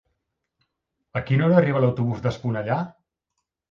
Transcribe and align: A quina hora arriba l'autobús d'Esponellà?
A 1.21 1.23
quina 1.29 1.47
hora 1.51 1.61
arriba 1.63 1.85
l'autobús 1.87 2.27
d'Esponellà? 2.27 2.85